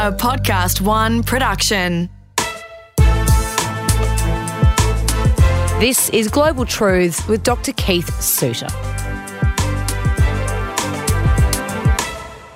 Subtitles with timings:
[0.00, 2.08] a Podcast One production.
[5.78, 7.72] This is Global Truths with Dr.
[7.72, 8.68] Keith Suter.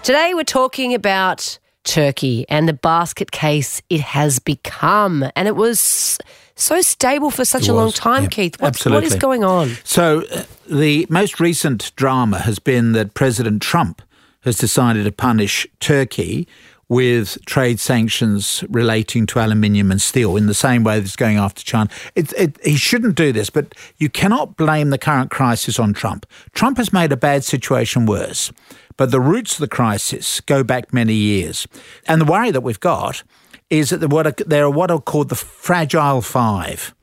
[0.03, 5.31] Today we're talking about Turkey and the basket case it has become.
[5.37, 6.19] And it was
[6.55, 8.59] so stable for such It a long time, yeah, Keith.
[8.59, 8.87] What's.
[8.87, 9.69] What is going on?
[9.85, 14.01] So, uh, the most recent drama has been that President Trump
[14.45, 16.47] has decided to punish Turkey
[16.95, 21.61] with trade sanctions relating to aluminium and steel in the same way that's going after
[21.61, 21.91] China.
[22.15, 26.25] It, it, he shouldn't do this, but you cannot blame the current crisis on Trump.
[26.53, 28.53] Trump has made a bad situation worse,
[28.97, 31.67] but the roots of the crisis go back many years.
[32.07, 33.25] And the worry that we've got
[33.71, 36.95] is that there are what are called the fragile five.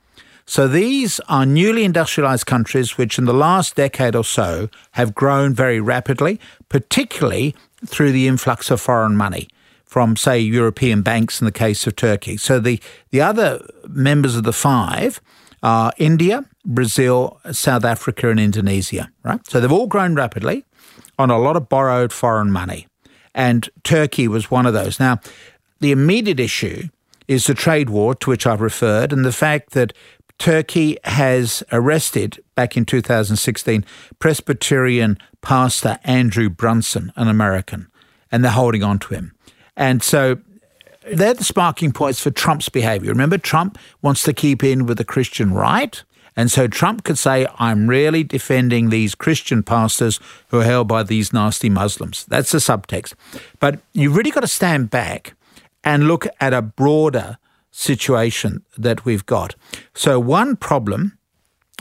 [0.46, 5.54] So these are newly industrialized countries which, in the last decade or so, have grown
[5.54, 9.50] very rapidly, particularly through the influx of foreign money
[9.92, 12.38] from, say, European banks in the case of Turkey.
[12.38, 12.80] So the,
[13.10, 15.20] the other members of the five
[15.64, 19.46] are India, Brazil, South Africa, and Indonesia, right?
[19.48, 20.64] So they've all grown rapidly
[21.20, 22.88] on a lot of borrowed foreign money.
[23.36, 24.98] And Turkey was one of those.
[24.98, 25.20] Now,
[25.82, 26.88] the immediate issue
[27.28, 29.92] is the trade war to which I've referred and the fact that
[30.38, 33.84] Turkey has arrested back in 2016
[34.20, 37.92] Presbyterian pastor Andrew Brunson, an American,
[38.32, 39.34] and they're holding on to him.
[39.82, 40.38] And so
[41.12, 43.10] they're the sparking points for Trump's behavior.
[43.10, 46.04] Remember, Trump wants to keep in with the Christian right.
[46.36, 51.02] And so Trump could say, I'm really defending these Christian pastors who are held by
[51.02, 52.26] these nasty Muslims.
[52.26, 53.16] That's the subtext.
[53.60, 55.34] But you've really got to stand back
[55.84, 57.40] and look at a broader
[57.72, 59.56] situation that we've got.
[59.96, 61.18] So, one problem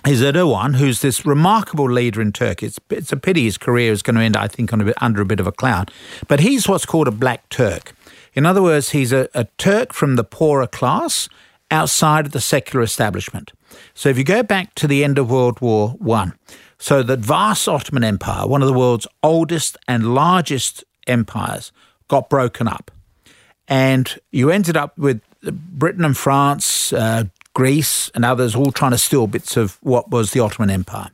[0.07, 2.67] is Erdogan, who's this remarkable leader in Turkey.
[2.67, 5.21] It's, it's a pity his career is going to end, I think, a bit, under
[5.21, 5.91] a bit of a cloud.
[6.27, 7.93] But he's what's called a black Turk.
[8.35, 11.29] In other words, he's a, a Turk from the poorer class
[11.71, 13.53] outside of the secular establishment.
[13.95, 16.35] So if you go back to the end of World War One,
[16.79, 21.73] so the vast Ottoman Empire, one of the world's oldest and largest empires,
[22.09, 22.91] got broken up.
[23.69, 27.25] And you ended up with Britain and France, uh,
[27.61, 31.11] Greece, and others all trying to steal bits of what was the Ottoman Empire.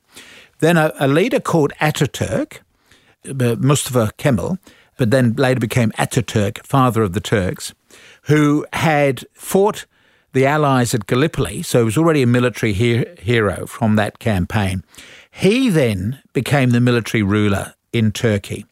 [0.60, 2.58] Then a, a leader called Ataturk,
[3.28, 4.56] uh, Mustafa Kemal,
[4.96, 7.74] but then later became Ataturk, father of the Turks,
[8.30, 9.86] who had fought
[10.34, 14.84] the Allies at Gallipoli, so he was already a military he- hero from that campaign.
[15.28, 18.66] He then became the military ruler in Turkey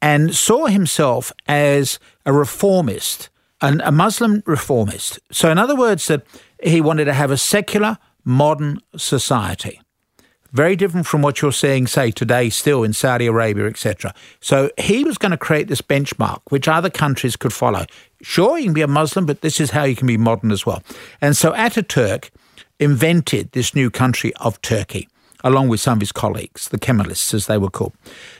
[0.00, 5.18] and saw himself as a reformist, an, a Muslim reformist.
[5.32, 6.22] So, in other words, that
[6.62, 9.80] he wanted to have a secular, modern society.
[10.52, 14.12] Very different from what you're seeing, say, today, still in Saudi Arabia, etc.
[14.40, 17.86] So he was going to create this benchmark which other countries could follow.
[18.20, 20.66] Sure, you can be a Muslim, but this is how you can be modern as
[20.66, 20.82] well.
[21.20, 22.30] And so Ataturk
[22.80, 25.08] invented this new country of Turkey,
[25.44, 27.92] along with some of his colleagues, the Kemalists, as they were called.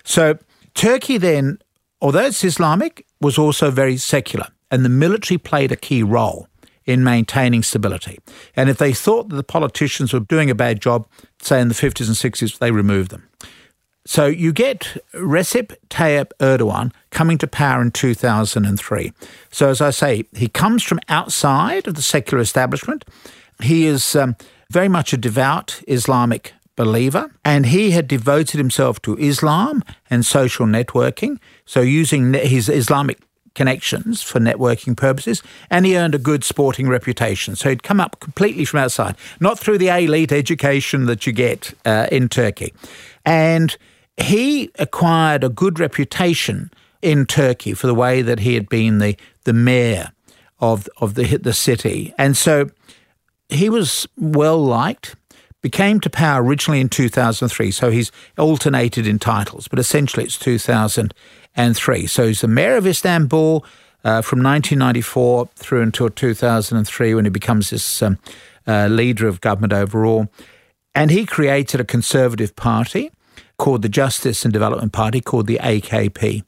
[0.03, 0.37] So
[0.75, 1.61] Turkey then,
[2.01, 6.49] although it's Islamic, was also very secular, and the military played a key role
[6.91, 8.19] in maintaining stability.
[8.57, 11.07] And if they thought that the politicians were doing a bad job,
[11.41, 13.29] say in the 50s and 60s, they removed them.
[14.07, 19.13] So you get Recep Tayyip Erdogan coming to power in 2003.
[19.53, 23.05] So, as I say, he comes from outside of the secular establishment.
[23.63, 24.37] He is um,
[24.71, 30.67] very much a devout Islamic believer, and he had devoted himself to Islam and social
[30.67, 31.39] networking.
[31.67, 33.21] So, using his Islamic
[33.61, 37.55] connections for networking purposes, and he earned a good sporting reputation.
[37.55, 41.75] So he'd come up completely from outside, not through the elite education that you get
[41.85, 42.73] uh, in Turkey.
[43.27, 43.77] And
[44.17, 46.71] he acquired a good reputation
[47.03, 50.11] in Turkey for the way that he had been the, the mayor
[50.61, 52.15] of, of the, the city.
[52.17, 52.71] And so
[53.51, 55.17] he was well liked
[55.61, 60.39] became to power originally in 2003, so he's alternated in titles, but essentially it's
[61.61, 62.07] 2003.
[62.07, 63.65] So he's the mayor of Istanbul
[64.03, 68.19] uh, from 1994 through until 2003 when he becomes this um,
[68.67, 70.29] uh, leader of government overall.
[70.95, 73.11] And he created a conservative party
[73.59, 76.43] called the Justice and Development Party, called the AKP.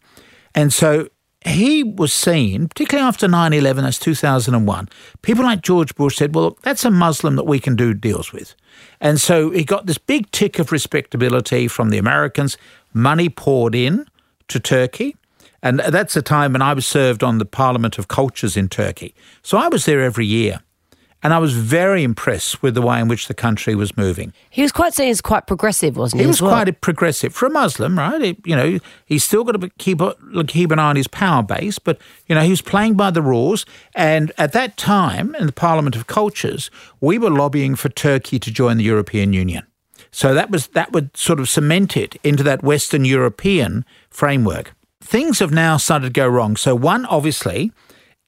[0.55, 1.09] And so
[1.45, 4.89] he was seen, particularly after 9 11, that's 2001.
[5.21, 8.55] People like George Bush said, well, that's a Muslim that we can do deals with.
[9.01, 12.57] And so he got this big tick of respectability from the Americans.
[12.95, 14.07] Money poured in
[14.53, 15.17] to Turkey.
[15.63, 19.15] And that's a time when I was served on the Parliament of Cultures in Turkey.
[19.43, 20.61] So I was there every year.
[21.25, 24.33] And I was very impressed with the way in which the country was moving.
[24.51, 26.25] He was quite seen as quite progressive, wasn't he?
[26.25, 26.51] He was as well?
[26.51, 28.21] quite progressive for a Muslim, right?
[28.21, 30.01] He- you know, he's still got to keep
[30.49, 33.23] keep an eye on his power base, but you know, he was playing by the
[33.23, 33.65] rules.
[33.95, 38.51] And at that time, in the Parliament of Cultures, we were lobbying for Turkey to
[38.51, 39.65] join the European Union.
[40.13, 44.75] So that was that would sort of cement it into that Western European framework.
[45.01, 46.57] Things have now started to go wrong.
[46.57, 47.73] So one, obviously,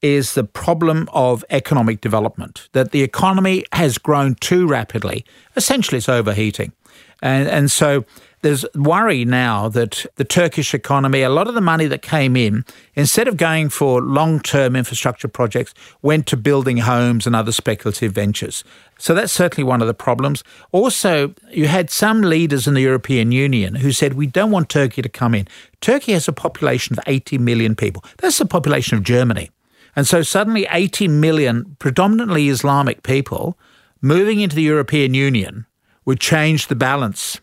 [0.01, 5.25] is the problem of economic development, that the economy has grown too rapidly.
[5.55, 6.73] Essentially, it's overheating.
[7.21, 8.03] And, and so
[8.45, 12.63] there's worry now that the Turkish economy, a lot of the money that came in,
[12.93, 18.11] instead of going for long term infrastructure projects, went to building homes and other speculative
[18.11, 18.63] ventures.
[18.99, 20.43] So that's certainly one of the problems.
[20.71, 25.01] Also, you had some leaders in the European Union who said, We don't want Turkey
[25.01, 25.47] to come in.
[25.81, 28.03] Turkey has a population of 80 million people.
[28.19, 29.49] That's the population of Germany.
[29.95, 33.57] And so suddenly 80 million predominantly Islamic people
[34.03, 35.65] moving into the European Union
[36.05, 37.41] would change the balance.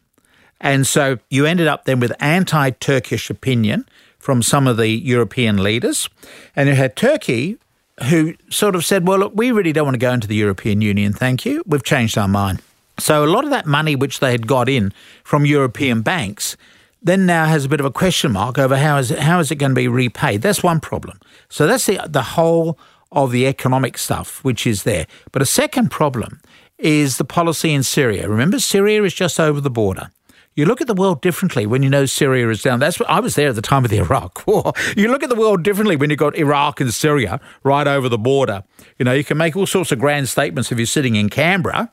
[0.62, 3.86] And so you ended up then with anti Turkish opinion
[4.18, 6.08] from some of the European leaders.
[6.56, 7.58] And you had Turkey
[8.04, 10.80] who sort of said, well, look, we really don't want to go into the European
[10.80, 11.62] Union, thank you.
[11.66, 12.62] We've changed our mind.
[12.98, 14.92] So a lot of that money which they had got in
[15.24, 16.56] from European banks
[17.02, 19.50] then now has a bit of a question mark over how is it, how is
[19.50, 20.42] it going to be repaid.
[20.42, 21.18] That's one problem.
[21.48, 22.78] So that's the the whole
[23.10, 25.06] of the economic stuff which is there.
[25.32, 26.40] But a second problem
[26.78, 28.28] is the policy in Syria.
[28.28, 30.10] Remember, Syria is just over the border.
[30.54, 32.78] You look at the world differently when you know Syria is down.
[32.78, 34.72] That's what I was there at the time of the Iraq War.
[34.96, 38.18] You look at the world differently when you've got Iraq and Syria right over the
[38.18, 38.64] border.
[38.98, 41.92] You know, you can make all sorts of grand statements if you're sitting in Canberra,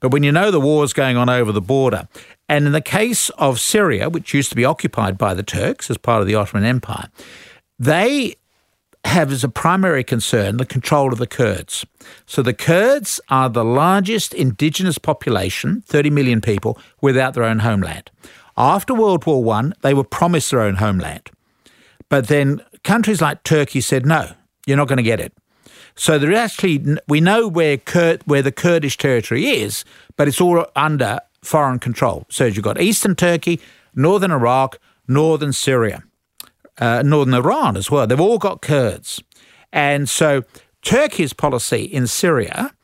[0.00, 2.08] but when you know the war's going on over the border,
[2.48, 5.98] and in the case of Syria, which used to be occupied by the Turks as
[5.98, 7.08] part of the Ottoman Empire,
[7.78, 8.36] they
[9.04, 11.86] have as a primary concern the control of the Kurds.
[12.26, 18.10] So the Kurds are the largest indigenous population, 30 million people, without their own homeland.
[18.56, 21.30] After World War One, they were promised their own homeland.
[22.08, 24.32] But then countries like Turkey said, no,
[24.66, 25.32] you're not going to get it.
[25.94, 29.84] So there actually, we know where Kur- where the Kurdish territory is,
[30.16, 32.24] but it's all under foreign control.
[32.30, 33.60] So you've got eastern Turkey,
[33.94, 34.78] northern Iraq,
[35.08, 36.04] northern Syria,
[36.78, 38.06] uh, northern Iran as well.
[38.06, 39.22] They've all got Kurds.
[39.72, 40.44] And so
[40.82, 42.74] Turkey's policy in Syria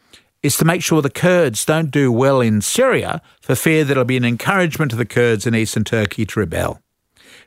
[0.43, 4.05] is to make sure the Kurds don't do well in Syria for fear that it'll
[4.05, 6.81] be an encouragement to the Kurds in eastern Turkey to rebel.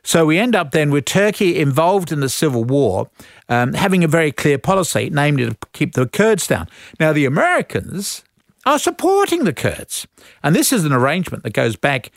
[0.02, 3.10] So we end up then with Turkey involved in the civil war,
[3.48, 6.68] um, having a very clear policy, namely to keep the Kurds down.
[6.98, 8.24] Now, the Americans
[8.64, 10.06] are supporting the Kurds.
[10.42, 12.10] And this is an arrangement that goes back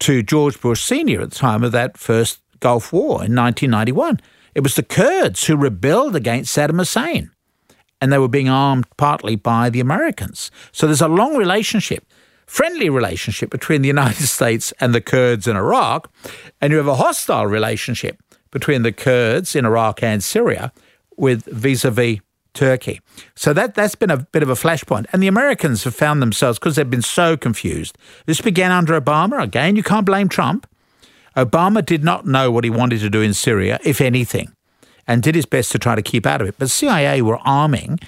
[0.00, 1.20] to George Bush Sr.
[1.20, 4.20] at the time of that first Gulf War in 1991.
[4.54, 7.30] It was the Kurds who rebelled against Saddam Hussein,
[8.00, 10.50] and they were being armed partly by the Americans.
[10.72, 12.06] So there's a long relationship
[12.52, 16.10] friendly relationship between the United States and the Kurds in Iraq,
[16.60, 20.72] and you have a hostile relationship between the Kurds in Iraq and Syria
[21.16, 22.18] with vis-a-vis
[22.52, 23.00] Turkey.
[23.34, 25.06] So that that's been a bit of a flashpoint.
[25.12, 27.96] And the Americans have found themselves because they've been so confused.
[28.26, 29.42] This began under Obama.
[29.42, 30.66] Again, you can't blame Trump.
[31.36, 34.52] Obama did not know what he wanted to do in Syria, if anything,
[35.06, 36.54] and did his best to try to keep out of it.
[36.58, 37.98] But CIA were arming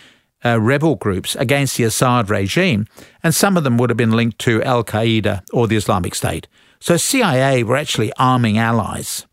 [0.44, 2.86] uh, rebel groups against the Assad regime,
[3.22, 6.46] and some of them would have been linked to Al Qaeda or the Islamic State.
[6.80, 9.26] So CIA were actually arming allies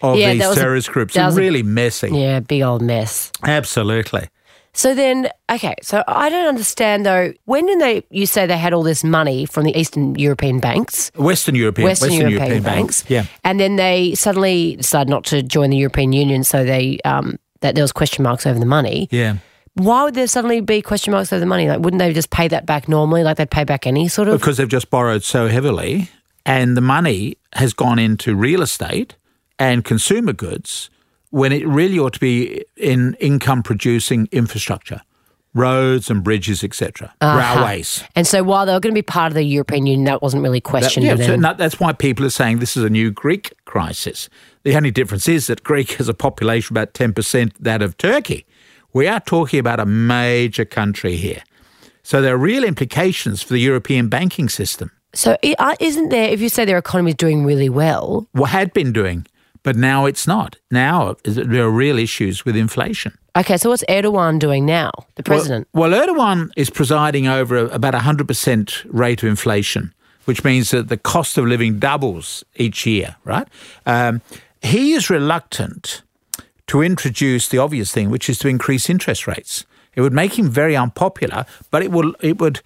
[0.00, 1.14] of Yeah, these was a- terrorist groups.
[1.14, 2.08] that was a- really messy.
[2.10, 3.30] Yeah, big old mess.
[3.42, 4.28] Absolutely.
[4.78, 7.32] So then, okay, so I don't understand though.
[7.46, 8.04] When did they?
[8.10, 12.12] You say they had all this money from the Eastern European banks, Western European, Western,
[12.12, 13.24] European, banks, Yeah.
[13.42, 16.44] and then they suddenly decided not to join the European Union.
[16.44, 19.08] So they um, that there was question marks over the money.
[19.10, 19.38] Yeah.
[19.74, 21.68] Why would there suddenly be question marks over the money?
[21.68, 24.38] Like, wouldn't they just pay that back normally, like they'd pay back any sort of?
[24.40, 26.08] Because they've just borrowed so heavily,
[26.46, 29.16] and the money has gone into real estate
[29.58, 30.88] and consumer goods
[31.30, 35.00] when it really ought to be in income producing infrastructure,
[35.54, 38.04] roads and bridges, etc., railways.
[38.14, 40.42] And so while they were going to be part of the European Union, that wasn't
[40.42, 41.06] really That- questioned.
[41.06, 44.28] yeah, so that's why people are saying this is a new Greek crisis.
[44.64, 48.44] The only difference is that Greek has a population about 10% that of Turkey.
[48.92, 51.42] We are talking about a major country here.
[52.02, 54.90] So there are real implications for the European banking system.
[55.14, 56.28] so uh, isn't there?
[56.30, 59.26] If you say their economy is doing really well, What had been doing,
[59.62, 60.56] but now it's not.
[60.70, 63.16] Now there are real issues with inflation.
[63.36, 63.56] okay.
[63.56, 64.90] So what's Erdogan doing now?
[65.16, 65.68] The president.
[65.72, 69.92] Well, well Erdogan is presiding over a, about 100% rate of inflation,
[70.24, 73.48] which means that the cost of living doubles each year, right?
[73.86, 74.20] Um,
[74.62, 76.02] he is reluctant
[76.66, 79.64] to introduce the obvious thing, which is to increase interest rates.
[79.94, 82.60] It would make him very unpopular, but it would it would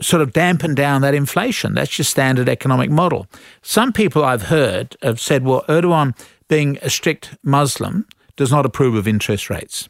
[0.00, 1.74] sort of dampen down that inflation.
[1.74, 3.26] That's your standard economic model.
[3.62, 6.16] Some people I've heard have said, well, Erdogan,
[6.48, 9.88] being a strict Muslim, does not approve of interest rates.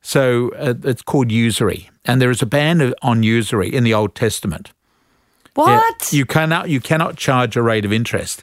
[0.00, 1.90] So uh, it's called usury.
[2.04, 4.72] And there is a ban on usury in the Old Testament.
[5.54, 6.12] What?
[6.12, 8.42] Yeah, you cannot you cannot charge a rate of interest.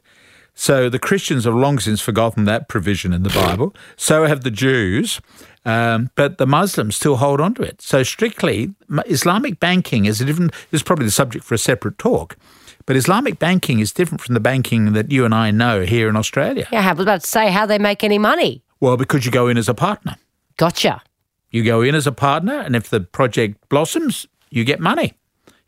[0.59, 3.73] So the Christians have long since forgotten that provision in the Bible.
[3.95, 5.21] So have the Jews,
[5.63, 7.81] um, but the Muslims still hold on to it.
[7.81, 8.75] So strictly,
[9.05, 10.51] Islamic banking is a different.
[10.69, 12.35] This is probably the subject for a separate talk.
[12.85, 16.17] But Islamic banking is different from the banking that you and I know here in
[16.17, 16.67] Australia.
[16.73, 18.61] Yeah, I was about to say how they make any money.
[18.81, 20.17] Well, because you go in as a partner.
[20.57, 21.01] Gotcha.
[21.51, 25.13] You go in as a partner, and if the project blossoms, you get money.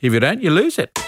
[0.01, 0.99] If you don't, you lose it.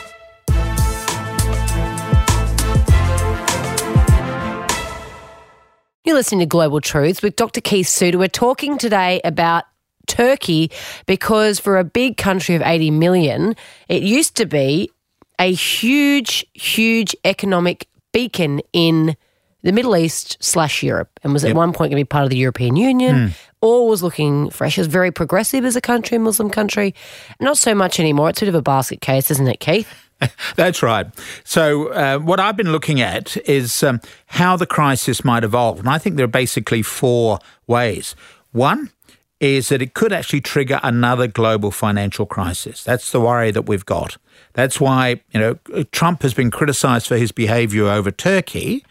[6.06, 7.62] You're listening to Global Truths with Dr.
[7.62, 8.18] Keith Suter.
[8.18, 9.64] We're talking today about
[10.06, 10.70] Turkey
[11.06, 13.56] because for a big country of 80 million,
[13.88, 14.92] it used to be
[15.40, 19.16] a huge, huge economic beacon in
[19.62, 21.56] the Middle East slash Europe and was at yep.
[21.56, 23.16] one point going to be part of the European Union.
[23.16, 23.34] Mm.
[23.64, 24.78] All was looking fresh.
[24.78, 26.94] It was very progressive as a country, Muslim country.
[27.40, 28.30] Not so much anymore.
[28.30, 29.88] It's a bit of a basket case, isn't it, Keith?
[30.58, 31.08] That's right.
[31.46, 35.80] So, uh, what I've been looking at is um, how the crisis might evolve.
[35.80, 38.18] And I think there are basically four ways.
[38.52, 38.92] One
[39.40, 42.84] is that it could actually trigger another global financial crisis.
[42.84, 44.18] That's the worry that we've got.
[44.56, 48.84] That's why, you know, Trump has been criticized for his behavior over Turkey.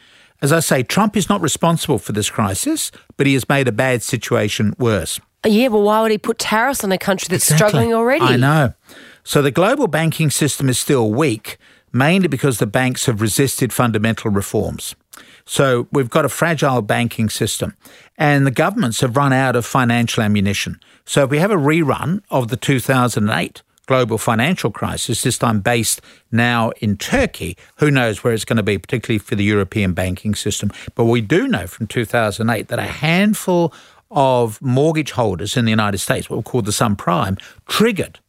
[0.43, 3.73] As I say, Trump is not responsible for this crisis, but he has made a
[3.73, 5.21] bad situation worse.
[5.47, 7.69] Yeah, but why would he put tariffs on a country that's exactly.
[7.69, 8.25] struggling already?
[8.25, 8.75] I know.
[9.23, 11.59] So the global banking system is still weak,
[11.93, 14.97] mainly because the banks have resisted fundamental reforms.
[15.45, 17.77] So we've got a fragile banking system,
[18.19, 20.81] and the governments have run out of financial ammunition.
[21.05, 26.01] So if we have a rerun of the 2008 global financial crisis, this time based
[26.31, 30.35] now in Turkey, who knows where it's going to be, particularly for the European banking
[30.35, 30.71] system.
[30.95, 33.73] But we do know from 2008 that a handful
[34.11, 38.21] of mortgage holders in the United States, what we call the subprime, triggered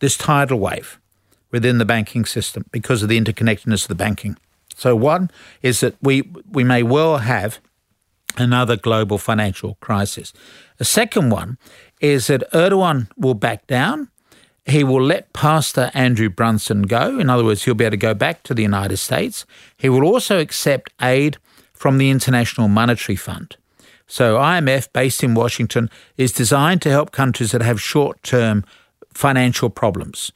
[0.00, 0.98] this tidal wave
[1.50, 4.36] within the banking system because of the interconnectedness of the banking.
[4.76, 5.30] So one
[5.62, 7.58] is that we we may well have
[8.36, 10.32] another global financial crisis.
[10.78, 11.58] A second one
[12.00, 14.08] is that Erdogan will back down.
[14.68, 17.18] He will let Pastor Andrew Brunson go.
[17.18, 19.46] In other words, he'll be able to go back to the United States.
[19.76, 21.38] He will also accept aid
[21.72, 23.56] from the International Monetary Fund.
[24.06, 28.64] So IMF, based in Washington, is designed to help countries that have short-term
[29.12, 30.32] financial problems.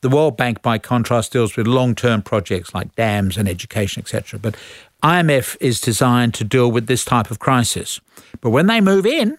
[0.00, 4.38] The World Bank, by contrast, deals with long term projects like dams and education, etc.
[4.38, 4.56] But
[5.02, 8.00] IMF is designed to deal with this type of crisis.
[8.40, 9.38] But when they move in,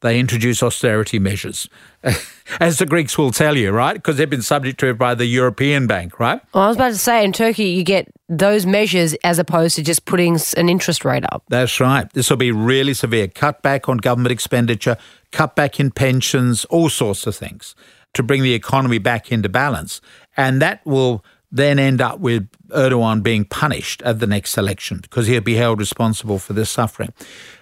[0.00, 1.68] they introduce austerity measures,
[2.60, 3.94] as the Greeks will tell you, right?
[3.94, 6.40] Because they've been subject to it by the European Bank, right?
[6.54, 9.82] Well, I was about to say, in Turkey, you get those measures as opposed to
[9.82, 11.44] just putting an interest rate up.
[11.48, 12.10] That's right.
[12.12, 13.28] This will be really severe.
[13.28, 14.96] Cut back on government expenditure,
[15.32, 17.74] cut back in pensions, all sorts of things
[18.14, 20.00] to bring the economy back into balance.
[20.36, 25.26] And that will then end up with Erdogan being punished at the next election because
[25.26, 27.12] he'll be held responsible for this suffering.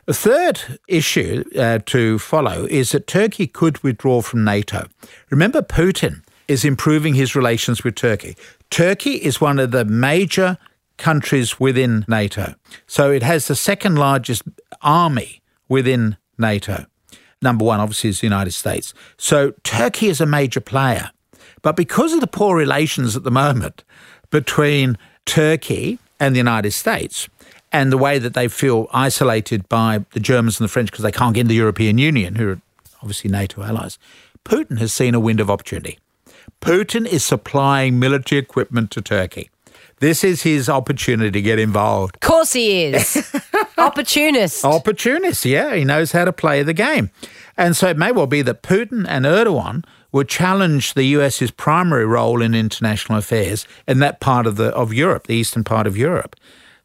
[0.06, 4.86] The third issue uh, to follow is that Turkey could withdraw from NATO.
[5.30, 8.36] Remember, Putin is improving his relations with Turkey.
[8.70, 10.58] Turkey is one of the major
[10.96, 12.54] countries within NATO.
[12.86, 14.42] So it has the second largest
[14.82, 16.86] army within NATO.
[17.42, 18.94] Number one, obviously, is the United States.
[19.18, 21.10] So Turkey is a major player.
[21.66, 23.82] But because of the poor relations at the moment
[24.30, 27.28] between Turkey and the United States,
[27.72, 31.10] and the way that they feel isolated by the Germans and the French because they
[31.10, 32.60] can't get into the European Union, who are
[33.02, 33.98] obviously NATO allies,
[34.44, 35.98] Putin has seen a wind of opportunity.
[36.60, 39.50] Putin is supplying military equipment to Turkey.
[39.98, 42.14] This is his opportunity to get involved.
[42.14, 43.28] Of course he is.
[43.78, 44.64] Opportunist.
[44.64, 45.74] Opportunist, yeah.
[45.74, 47.10] He knows how to play the game.
[47.56, 49.84] And so it may well be that Putin and Erdogan
[50.16, 54.92] would challenge the US's primary role in international affairs in that part of the of
[54.92, 56.34] Europe, the eastern part of Europe.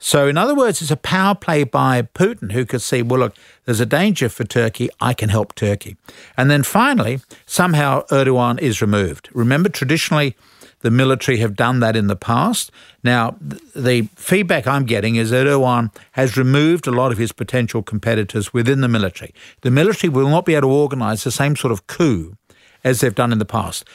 [0.04, 3.36] So, in other words, it's a power play by Putin who could see, well, look,
[3.66, 4.90] there's a danger for Turkey.
[5.00, 5.96] I can help Turkey.
[6.36, 9.30] And then finally, somehow Erdogan is removed.
[9.32, 10.36] Remember, traditionally,
[10.82, 12.72] the military have done that in the past.
[13.04, 13.38] Now,
[13.76, 18.82] the feedback I'm getting is Erdogan has removed a lot of his potential competitors within
[18.82, 19.34] the military.
[19.62, 22.36] The military will not be able to organise the same sort of coup
[22.84, 23.86] as they've done in the past.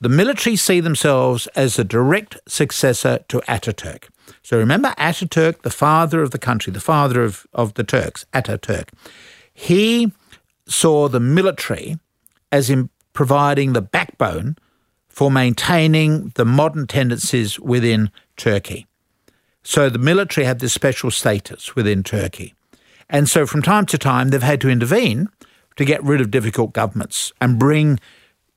[0.00, 4.08] The military see themselves as the direct successor to Ataturk.
[4.42, 8.88] So remember Ataturk, the father of the country, the father of, of the Turks, Ataturk.
[9.52, 10.12] He
[10.66, 11.98] saw the military
[12.50, 14.56] as in providing the backbone
[15.08, 18.86] for maintaining the modern tendencies within Turkey.
[19.62, 22.54] So the military have this special status within Turkey.
[23.08, 25.28] And so from time to time, they've had to intervene
[25.76, 27.98] to get rid of difficult governments and bring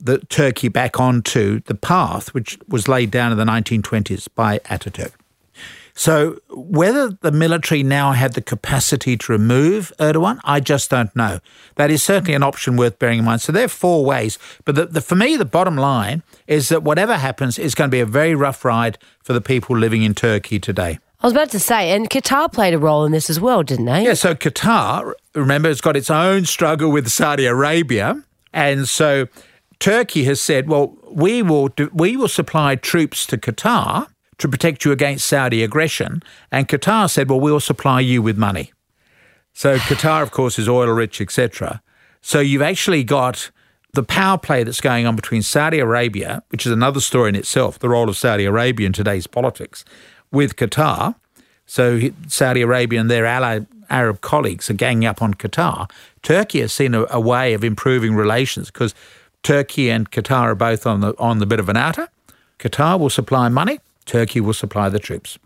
[0.04, 5.14] the Turkey back onto the path which was laid down in the 1920s by Ataturk.
[5.96, 11.40] So whether the military now had the capacity to remove Erdogan, I just don't know.
[11.76, 13.42] That is certainly an option worth bearing in mind.
[13.42, 14.40] So there are four ways.
[14.66, 17.96] But the, the, for me, the bottom line is that whatever happens is going to
[17.96, 20.98] be a very rough ride for the people living in Turkey today.
[21.22, 23.86] I was about to say, and Qatar played a role in this as well, didn't
[23.86, 24.04] they?
[24.04, 28.22] Yeah, so Qatar, remember, has got its own struggle with Saudi Arabia.
[28.52, 29.28] And so
[29.84, 34.86] Turkey has said, well, we will, do, we will supply troops to Qatar to protect
[34.86, 36.24] you against Saudi aggression.
[36.54, 38.72] And Qatar said, well, we'll supply you with money.
[39.52, 41.82] So Qatar, of course, is oil rich, etc.
[42.22, 43.52] So you've actually got
[43.92, 47.78] the power play that's going on between Saudi Arabia, which is another story in itself,
[47.78, 49.84] the role of Saudi Arabia in today's politics,
[50.32, 51.16] with Qatar.
[51.66, 52.00] So
[52.30, 55.92] Saudi Arabia and their allied Arab colleagues are ganging up on Qatar.
[56.22, 58.96] Turkey has seen a, a way of improving relations because
[59.44, 62.08] Turkey and Qatar are both on the on the bit of an outer.
[62.60, 63.80] Qatar will supply money.
[64.06, 65.38] Turkey will supply the troops.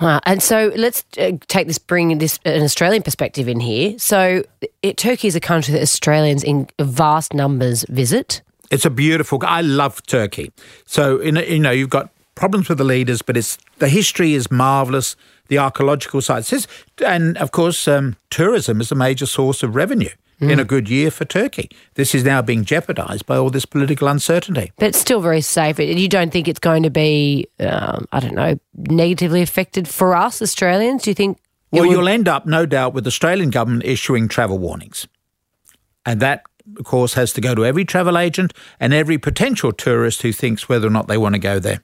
[0.00, 0.20] Wow.
[0.24, 3.98] And so let's uh, take this, bring this an Australian perspective in here.
[3.98, 4.44] So
[4.82, 8.42] it, Turkey is a country that Australians in vast numbers visit.
[8.70, 9.40] It's a beautiful.
[9.42, 10.52] I love Turkey.
[10.84, 15.16] So you know you've got problems with the leaders, but it's the history is marvelous.
[15.48, 16.66] The archaeological sites,
[17.04, 20.10] and of course, um, tourism is a major source of revenue.
[20.40, 20.52] Mm.
[20.52, 21.68] In a good year for Turkey.
[21.94, 24.70] This is now being jeopardised by all this political uncertainty.
[24.78, 25.80] But it's still very safe.
[25.80, 30.40] You don't think it's going to be, um, I don't know, negatively affected for us
[30.40, 31.02] Australians?
[31.02, 31.38] Do you think?
[31.72, 31.90] Well, will...
[31.90, 35.08] you'll end up, no doubt, with the Australian government issuing travel warnings.
[36.06, 36.44] And that
[36.78, 40.68] of course, has to go to every travel agent and every potential tourist who thinks
[40.68, 41.82] whether or not they want to go there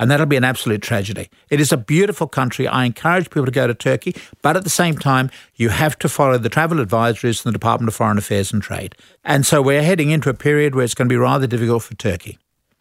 [0.00, 1.28] and that'll be an absolute tragedy.
[1.50, 2.66] It is a beautiful country.
[2.66, 6.08] I encourage people to go to Turkey, but at the same time, you have to
[6.08, 8.96] follow the travel advisories from the Department of Foreign Affairs and Trade.
[9.24, 11.94] And so we're heading into a period where it's going to be rather difficult for
[11.94, 12.38] Turkey.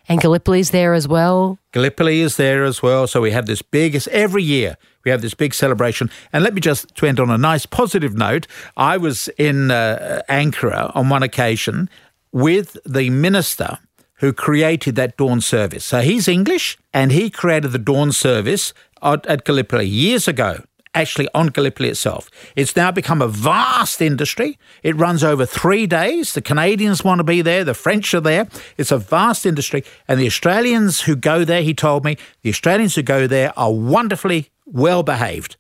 [0.08, 1.60] And Gallipoli's there as well.
[1.72, 3.06] Gallipoli is there as well.
[3.06, 6.10] So we have this big, every year we have this big celebration.
[6.34, 8.48] And let me just to end on a nice positive note.
[8.78, 11.90] I was in uh, Ankara on one occasion
[12.32, 13.80] with the minister
[14.20, 15.86] who created that dawn service.
[15.86, 20.64] So he's English and he created the dawn service at, at Gallipoli years ago
[20.96, 22.30] actually on Gallipoli itself.
[22.56, 24.58] It's now become a vast industry.
[24.84, 26.34] It runs over three days.
[26.34, 28.48] The Canadians want to be there, the French are there.
[28.78, 29.84] It's a vast industry.
[30.08, 33.72] And the Australians who go there, he told me, the Australians who go there are
[33.72, 35.58] wonderfully well behaved.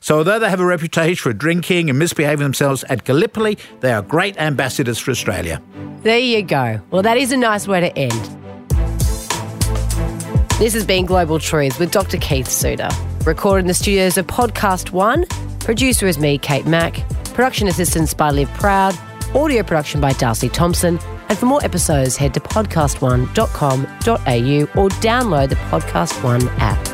[0.00, 4.02] So, although they have a reputation for drinking and misbehaving themselves at Gallipoli, they are
[4.02, 5.62] great ambassadors for Australia.
[6.02, 6.80] There you go.
[6.90, 8.38] Well, that is a nice way to end.
[10.58, 12.18] This has been Global Truths with Dr.
[12.18, 12.88] Keith Suter.
[13.24, 15.24] Recorded in the studios of Podcast One.
[15.60, 17.08] Producer is me, Kate Mack.
[17.34, 18.96] Production assistance by Liv Proud.
[19.34, 20.98] Audio production by Darcy Thompson.
[21.28, 26.91] And for more episodes, head to podcastone.com.au or download the Podcast One app.